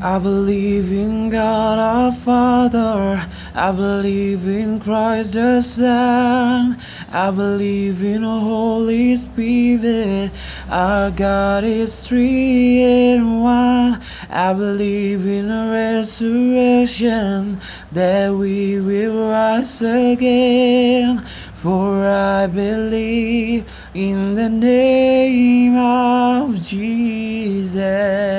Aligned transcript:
I 0.00 0.20
believe 0.20 0.92
in 0.92 1.28
God 1.28 1.80
our 1.80 2.12
Father. 2.12 3.28
I 3.52 3.72
believe 3.72 4.46
in 4.46 4.78
Christ 4.78 5.32
the 5.32 5.60
Son. 5.60 6.80
I 7.10 7.32
believe 7.32 8.04
in 8.04 8.22
the 8.22 8.28
Holy 8.28 9.16
Spirit. 9.16 10.30
Our 10.68 11.10
God 11.10 11.64
is 11.64 11.98
three 12.00 12.80
in 12.80 13.40
one. 13.40 14.00
I 14.30 14.52
believe 14.52 15.26
in 15.26 15.50
a 15.50 15.72
resurrection 15.72 17.60
that 17.90 18.32
we 18.32 18.80
will 18.80 19.30
rise 19.30 19.82
again. 19.82 21.26
For 21.60 22.06
I 22.06 22.46
believe 22.46 23.68
in 23.94 24.36
the 24.36 24.48
name 24.48 25.76
of 25.76 26.62
Jesus. 26.62 28.37